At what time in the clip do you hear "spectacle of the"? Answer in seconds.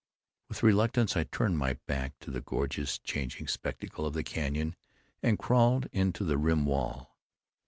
3.47-4.23